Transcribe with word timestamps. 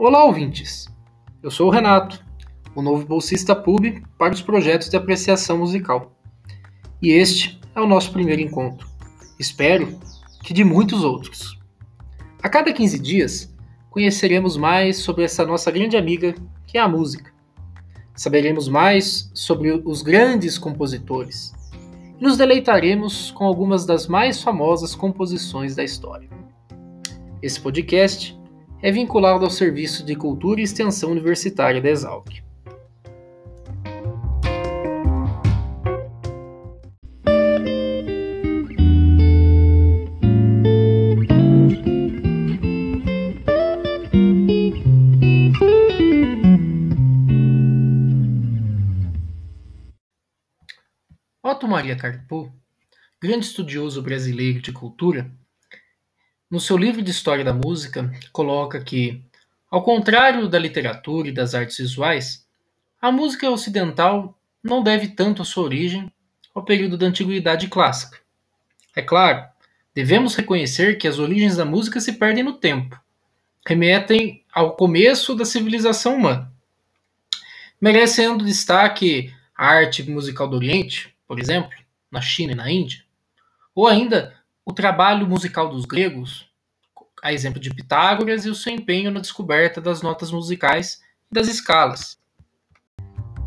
Olá, 0.00 0.24
ouvintes! 0.24 0.86
Eu 1.42 1.50
sou 1.50 1.66
o 1.66 1.70
Renato, 1.70 2.24
o 2.72 2.80
novo 2.80 3.04
bolsista 3.04 3.56
PUB 3.56 4.00
para 4.16 4.32
os 4.32 4.40
projetos 4.40 4.88
de 4.88 4.96
apreciação 4.96 5.58
musical. 5.58 6.16
E 7.02 7.10
este 7.10 7.60
é 7.74 7.80
o 7.80 7.86
nosso 7.86 8.12
primeiro 8.12 8.40
encontro. 8.40 8.86
Espero 9.40 9.98
que 10.44 10.54
de 10.54 10.62
muitos 10.62 11.02
outros. 11.02 11.58
A 12.40 12.48
cada 12.48 12.72
15 12.72 12.96
dias, 13.00 13.52
conheceremos 13.90 14.56
mais 14.56 14.98
sobre 14.98 15.24
essa 15.24 15.44
nossa 15.44 15.68
grande 15.68 15.96
amiga, 15.96 16.32
que 16.64 16.78
é 16.78 16.80
a 16.80 16.86
música. 16.86 17.32
Saberemos 18.14 18.68
mais 18.68 19.28
sobre 19.34 19.82
os 19.84 20.00
grandes 20.00 20.58
compositores 20.58 21.52
e 22.20 22.22
nos 22.22 22.36
deleitaremos 22.36 23.32
com 23.32 23.42
algumas 23.42 23.84
das 23.84 24.06
mais 24.06 24.40
famosas 24.40 24.94
composições 24.94 25.74
da 25.74 25.82
história. 25.82 26.30
Esse 27.42 27.60
podcast 27.60 28.37
é 28.80 28.92
vinculado 28.92 29.44
ao 29.44 29.50
Serviço 29.50 30.04
de 30.04 30.14
Cultura 30.14 30.60
e 30.60 30.64
Extensão 30.64 31.10
Universitária 31.10 31.80
da 31.80 31.88
Exalc. 31.88 32.42
Otto 51.42 51.66
Maria 51.66 51.96
Carpo, 51.96 52.52
grande 53.20 53.46
estudioso 53.46 54.02
brasileiro 54.02 54.60
de 54.60 54.70
cultura, 54.70 55.28
no 56.50 56.60
seu 56.60 56.76
livro 56.76 57.02
de 57.02 57.10
História 57.10 57.44
da 57.44 57.52
Música, 57.52 58.10
coloca 58.32 58.80
que, 58.80 59.22
ao 59.70 59.82
contrário 59.82 60.48
da 60.48 60.58
literatura 60.58 61.28
e 61.28 61.32
das 61.32 61.54
artes 61.54 61.76
visuais, 61.76 62.46
a 63.00 63.12
música 63.12 63.50
ocidental 63.50 64.38
não 64.62 64.82
deve 64.82 65.08
tanto 65.08 65.42
a 65.42 65.44
sua 65.44 65.64
origem 65.64 66.10
ao 66.54 66.64
período 66.64 66.96
da 66.96 67.06
Antiguidade 67.06 67.68
Clássica. 67.68 68.18
É 68.96 69.02
claro, 69.02 69.46
devemos 69.94 70.34
reconhecer 70.34 70.96
que 70.96 71.06
as 71.06 71.18
origens 71.18 71.56
da 71.56 71.64
música 71.64 72.00
se 72.00 72.14
perdem 72.14 72.42
no 72.42 72.54
tempo, 72.54 72.98
remetem 73.66 74.42
ao 74.52 74.74
começo 74.74 75.34
da 75.34 75.44
civilização 75.44 76.16
humana. 76.16 76.50
Merecendo 77.80 78.44
destaque 78.44 79.32
a 79.54 79.66
arte 79.66 80.02
musical 80.08 80.48
do 80.48 80.56
Oriente, 80.56 81.14
por 81.26 81.38
exemplo, 81.38 81.70
na 82.10 82.20
China 82.20 82.52
e 82.52 82.56
na 82.56 82.70
Índia, 82.70 83.04
ou 83.74 83.86
ainda 83.86 84.37
o 84.68 84.72
trabalho 84.72 85.26
musical 85.26 85.70
dos 85.70 85.86
gregos, 85.86 86.46
a 87.22 87.32
exemplo 87.32 87.58
de 87.58 87.72
Pitágoras 87.72 88.44
e 88.44 88.50
o 88.50 88.54
seu 88.54 88.70
empenho 88.70 89.10
na 89.10 89.18
descoberta 89.18 89.80
das 89.80 90.02
notas 90.02 90.30
musicais 90.30 91.00
e 91.32 91.34
das 91.34 91.48
escalas. 91.48 92.18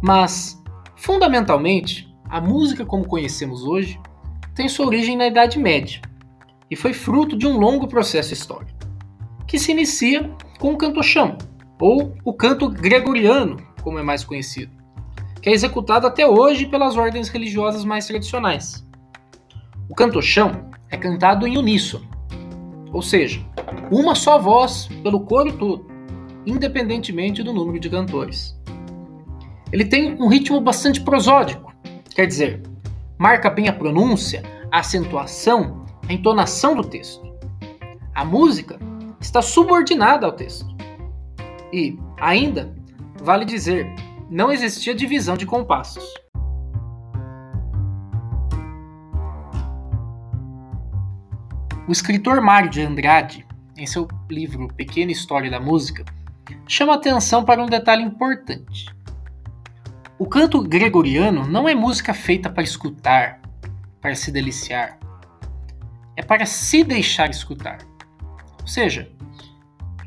Mas, 0.00 0.56
fundamentalmente, 0.94 2.08
a 2.30 2.40
música 2.40 2.86
como 2.86 3.04
conhecemos 3.04 3.64
hoje 3.64 4.00
tem 4.54 4.68
sua 4.68 4.86
origem 4.86 5.16
na 5.16 5.26
Idade 5.26 5.58
Média 5.58 6.00
e 6.70 6.76
foi 6.76 6.92
fruto 6.92 7.36
de 7.36 7.48
um 7.48 7.58
longo 7.58 7.88
processo 7.88 8.32
histórico, 8.32 8.78
que 9.44 9.58
se 9.58 9.72
inicia 9.72 10.32
com 10.60 10.72
o 10.74 10.78
canto-chão, 10.78 11.36
ou 11.80 12.14
o 12.24 12.32
canto 12.32 12.70
gregoriano, 12.70 13.56
como 13.82 13.98
é 13.98 14.04
mais 14.04 14.22
conhecido, 14.22 14.70
que 15.42 15.50
é 15.50 15.52
executado 15.52 16.06
até 16.06 16.24
hoje 16.24 16.66
pelas 16.66 16.96
ordens 16.96 17.28
religiosas 17.28 17.84
mais 17.84 18.06
tradicionais. 18.06 18.86
O 19.88 19.96
canto-chão 19.96 20.68
é 20.90 20.96
cantado 20.96 21.46
em 21.46 21.58
uníssono, 21.58 22.06
ou 22.92 23.02
seja, 23.02 23.44
uma 23.90 24.14
só 24.14 24.38
voz 24.38 24.88
pelo 25.02 25.20
coro 25.20 25.52
todo, 25.52 25.86
independentemente 26.46 27.42
do 27.42 27.52
número 27.52 27.78
de 27.78 27.90
cantores. 27.90 28.58
Ele 29.72 29.84
tem 29.84 30.14
um 30.20 30.28
ritmo 30.28 30.60
bastante 30.60 31.00
prosódico, 31.00 31.72
quer 32.14 32.26
dizer, 32.26 32.62
marca 33.18 33.50
bem 33.50 33.68
a 33.68 33.72
pronúncia, 33.72 34.42
a 34.70 34.78
acentuação, 34.78 35.84
a 36.08 36.12
entonação 36.12 36.74
do 36.74 36.82
texto. 36.82 37.26
A 38.14 38.24
música 38.24 38.78
está 39.20 39.42
subordinada 39.42 40.26
ao 40.26 40.32
texto. 40.32 40.66
E, 41.72 41.98
ainda, 42.18 42.74
vale 43.22 43.44
dizer, 43.44 43.86
não 44.30 44.50
existia 44.50 44.94
divisão 44.94 45.36
de 45.36 45.44
compassos. 45.44 46.04
O 51.88 51.92
escritor 51.92 52.42
Mário 52.42 52.68
de 52.68 52.82
Andrade, 52.82 53.46
em 53.74 53.86
seu 53.86 54.06
livro 54.30 54.68
Pequena 54.68 55.10
História 55.10 55.50
da 55.50 55.58
Música, 55.58 56.04
chama 56.66 56.92
atenção 56.92 57.42
para 57.42 57.62
um 57.62 57.66
detalhe 57.66 58.02
importante. 58.02 58.94
O 60.18 60.26
canto 60.26 60.60
gregoriano 60.60 61.46
não 61.46 61.66
é 61.66 61.74
música 61.74 62.12
feita 62.12 62.50
para 62.50 62.62
escutar, 62.62 63.40
para 64.02 64.14
se 64.14 64.30
deliciar. 64.30 64.98
É 66.14 66.22
para 66.22 66.44
se 66.44 66.84
deixar 66.84 67.30
escutar. 67.30 67.78
Ou 68.60 68.66
seja, 68.66 69.10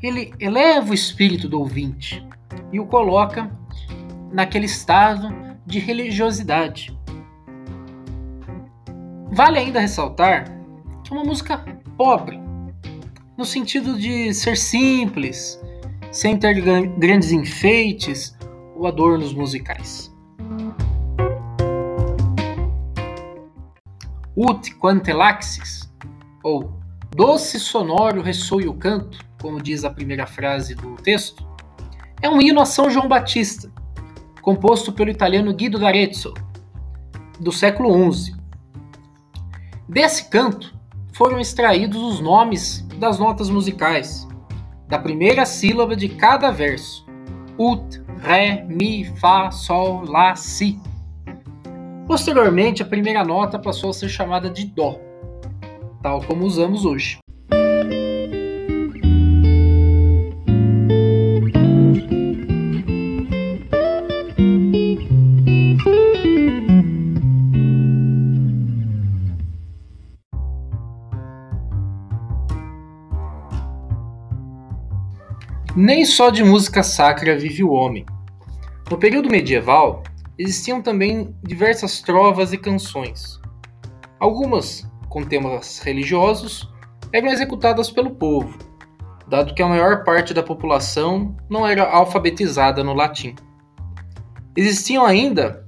ele 0.00 0.32
eleva 0.38 0.92
o 0.92 0.94
espírito 0.94 1.48
do 1.48 1.58
ouvinte 1.58 2.24
e 2.72 2.78
o 2.78 2.86
coloca 2.86 3.50
naquele 4.30 4.66
estado 4.66 5.34
de 5.66 5.80
religiosidade. 5.80 6.96
Vale 9.32 9.58
ainda 9.58 9.80
ressaltar 9.80 10.61
é 11.12 11.14
uma 11.14 11.24
música 11.24 11.62
pobre, 11.94 12.40
no 13.36 13.44
sentido 13.44 13.98
de 13.98 14.32
ser 14.32 14.56
simples, 14.56 15.60
sem 16.10 16.38
ter 16.38 16.58
grandes 16.96 17.30
enfeites 17.30 18.34
ou 18.74 18.86
adornos 18.86 19.34
musicais. 19.34 20.10
Ut 24.34 24.74
quantelaxis, 24.76 25.92
ou 26.42 26.80
doce 27.14 27.60
sonoro 27.60 28.22
ressoe 28.22 28.66
o 28.66 28.72
canto, 28.72 29.18
como 29.38 29.60
diz 29.60 29.84
a 29.84 29.90
primeira 29.90 30.26
frase 30.26 30.74
do 30.74 30.94
texto, 30.94 31.46
é 32.22 32.30
um 32.30 32.40
hino 32.40 32.58
a 32.58 32.64
São 32.64 32.88
João 32.88 33.06
Batista, 33.06 33.70
composto 34.40 34.90
pelo 34.94 35.10
italiano 35.10 35.52
Guido 35.52 35.78
d'Arezzo, 35.78 36.32
do 37.38 37.52
século 37.52 38.10
XI. 38.10 38.34
Desse 39.86 40.30
canto, 40.30 40.80
foram 41.22 41.38
extraídos 41.38 42.02
os 42.02 42.20
nomes 42.20 42.84
das 42.98 43.16
notas 43.16 43.48
musicais, 43.48 44.26
da 44.88 44.98
primeira 44.98 45.46
sílaba 45.46 45.94
de 45.94 46.08
cada 46.08 46.50
verso: 46.50 47.06
Ut, 47.56 48.02
Ré, 48.18 48.66
Mi, 48.68 49.04
Fá, 49.20 49.48
Sol, 49.52 50.02
Lá, 50.04 50.34
Si. 50.34 50.80
Posteriormente, 52.08 52.82
a 52.82 52.86
primeira 52.86 53.24
nota 53.24 53.56
passou 53.56 53.90
a 53.90 53.92
ser 53.92 54.08
chamada 54.08 54.50
de 54.50 54.66
Dó, 54.66 54.98
tal 56.02 56.20
como 56.24 56.44
usamos 56.44 56.84
hoje. 56.84 57.20
Nem 75.84 76.04
só 76.04 76.30
de 76.30 76.44
música 76.44 76.80
sacra 76.80 77.36
vive 77.36 77.64
o 77.64 77.72
homem. 77.72 78.06
No 78.88 78.96
período 78.96 79.28
medieval, 79.28 80.04
existiam 80.38 80.80
também 80.80 81.34
diversas 81.42 82.00
trovas 82.00 82.52
e 82.52 82.56
canções. 82.56 83.40
Algumas, 84.20 84.88
com 85.08 85.24
temas 85.24 85.80
religiosos, 85.80 86.72
eram 87.12 87.26
executadas 87.26 87.90
pelo 87.90 88.10
povo, 88.10 88.56
dado 89.26 89.54
que 89.54 89.60
a 89.60 89.66
maior 89.66 90.04
parte 90.04 90.32
da 90.32 90.40
população 90.40 91.36
não 91.50 91.66
era 91.66 91.82
alfabetizada 91.90 92.84
no 92.84 92.94
latim. 92.94 93.34
Existiam 94.56 95.04
ainda 95.04 95.66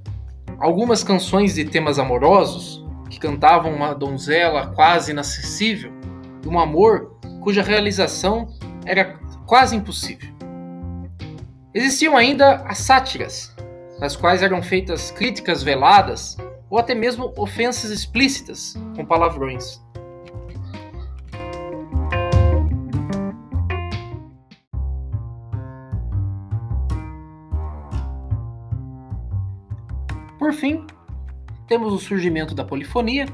algumas 0.61 1.03
canções 1.03 1.57
de 1.57 1.65
temas 1.65 1.99
amorosos 1.99 2.87
que 3.11 3.19
cantavam 3.19 3.75
uma 3.75 3.93
donzela 3.93 4.69
quase 4.77 5.11
inacessível 5.11 5.91
e 6.45 6.47
um 6.47 6.61
amor 6.61 7.19
cuja 7.43 7.65
realização 7.65 8.47
era 8.87 9.24
quase 9.47 9.77
impossível. 9.77 10.33
Existiam 11.73 12.17
ainda 12.17 12.57
as 12.67 12.79
sátiras, 12.79 13.55
nas 13.99 14.17
quais 14.17 14.43
eram 14.43 14.63
feitas 14.63 15.11
críticas 15.11 15.63
veladas 15.63 16.37
ou 16.71 16.79
até 16.79 16.95
mesmo 16.95 17.33
ofensas 17.37 17.91
explícitas 17.91 18.75
com 18.97 19.05
palavrões. 19.05 19.83
Por 30.39 30.53
fim, 30.53 30.87
temos 31.67 31.93
o 31.93 31.99
surgimento 31.99 32.55
da 32.55 32.65
polifonia, 32.65 33.27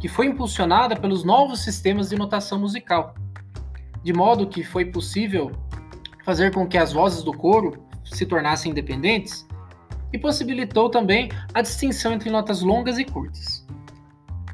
que 0.00 0.08
foi 0.08 0.26
impulsionada 0.26 0.94
pelos 0.94 1.24
novos 1.24 1.64
sistemas 1.64 2.08
de 2.08 2.16
notação 2.16 2.58
musical, 2.58 3.14
de 4.04 4.12
modo 4.12 4.46
que 4.46 4.62
foi 4.62 4.84
possível 4.84 5.50
fazer 6.24 6.52
com 6.52 6.66
que 6.66 6.76
as 6.76 6.92
vozes 6.92 7.22
do 7.22 7.32
coro 7.32 7.82
se 8.04 8.26
tornassem 8.26 8.70
independentes 8.70 9.46
e 10.12 10.18
possibilitou 10.18 10.90
também 10.90 11.30
a 11.52 11.62
distinção 11.62 12.12
entre 12.12 12.30
notas 12.30 12.60
longas 12.60 12.98
e 12.98 13.04
curtas. 13.04 13.66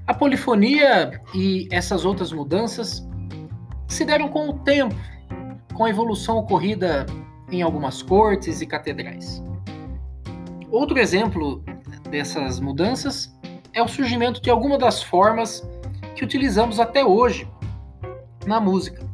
A 0.06 0.14
polifonia 0.14 1.20
e 1.34 1.68
essas 1.70 2.04
outras 2.04 2.32
mudanças 2.32 3.06
se 3.88 4.04
deram 4.04 4.28
com 4.28 4.48
o 4.48 4.58
tempo, 4.60 4.94
com 5.74 5.84
a 5.84 5.90
evolução 5.90 6.38
ocorrida 6.38 7.04
em 7.50 7.60
algumas 7.60 8.02
cortes 8.02 8.60
e 8.60 8.66
catedrais. 8.66 9.42
Outro 10.70 10.98
exemplo 10.98 11.64
dessas 12.08 12.60
mudanças 12.60 13.36
é 13.72 13.82
o 13.82 13.88
surgimento 13.88 14.40
de 14.40 14.50
algumas 14.50 14.78
das 14.78 15.02
formas 15.02 15.68
que 16.14 16.24
utilizamos 16.24 16.78
até 16.78 17.04
hoje 17.04 17.48
na 18.46 18.60
música, 18.60 19.09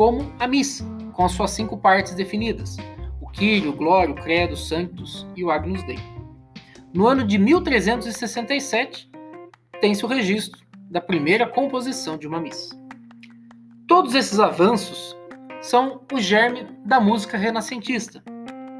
como 0.00 0.32
a 0.38 0.46
missa, 0.46 0.82
com 1.12 1.26
as 1.26 1.32
suas 1.32 1.50
cinco 1.50 1.76
partes 1.76 2.14
definidas: 2.14 2.78
o 3.20 3.28
Kyrie, 3.28 3.68
o 3.68 3.72
Glória, 3.74 4.14
o 4.14 4.16
Credo, 4.16 4.54
o 4.54 4.56
Sanctus 4.56 5.26
e 5.36 5.44
o 5.44 5.50
Agnus 5.50 5.82
Dei. 5.82 5.98
No 6.94 7.06
ano 7.06 7.22
de 7.22 7.36
1367, 7.36 9.10
tem-se 9.78 10.02
o 10.02 10.08
registro 10.08 10.58
da 10.90 11.02
primeira 11.02 11.46
composição 11.46 12.16
de 12.16 12.26
uma 12.26 12.40
missa. 12.40 12.74
Todos 13.86 14.14
esses 14.14 14.40
avanços 14.40 15.14
são 15.60 16.00
o 16.10 16.18
germe 16.18 16.66
da 16.82 16.98
música 16.98 17.36
renascentista, 17.36 18.24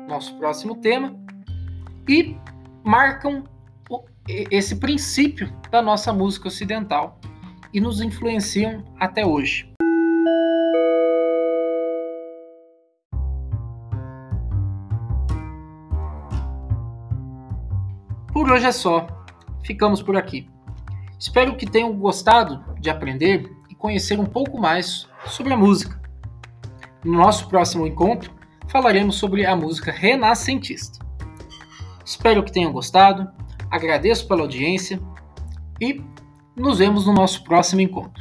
nosso 0.09 0.35
próximo 0.39 0.77
tema, 0.77 1.15
e 2.09 2.35
marcam 2.83 3.45
esse 4.51 4.75
princípio 4.77 5.53
da 5.71 5.83
nossa 5.83 6.15
música 6.15 6.49
ocidental 6.49 7.21
e 7.75 7.79
nos 7.79 8.01
influenciam 8.01 8.83
até 8.99 9.27
hoje. 9.27 9.70
Por 18.41 18.51
hoje 18.51 18.65
é 18.65 18.73
só. 18.73 19.07
Ficamos 19.63 20.03
por 20.03 20.17
aqui. 20.17 20.49
Espero 21.19 21.57
que 21.57 21.67
tenham 21.67 21.93
gostado 21.93 22.65
de 22.81 22.89
aprender 22.89 23.55
e 23.69 23.75
conhecer 23.75 24.19
um 24.19 24.25
pouco 24.25 24.59
mais 24.59 25.07
sobre 25.27 25.53
a 25.53 25.59
música. 25.59 26.01
No 27.05 27.19
nosso 27.19 27.49
próximo 27.49 27.87
encontro, 27.87 28.33
falaremos 28.67 29.17
sobre 29.17 29.45
a 29.45 29.55
música 29.55 29.93
renascentista. 29.93 31.05
Espero 32.03 32.43
que 32.43 32.51
tenham 32.51 32.73
gostado, 32.73 33.31
agradeço 33.71 34.27
pela 34.27 34.41
audiência 34.41 34.99
e 35.79 36.03
nos 36.57 36.79
vemos 36.79 37.05
no 37.07 37.13
nosso 37.13 37.45
próximo 37.45 37.83
encontro. 37.83 38.20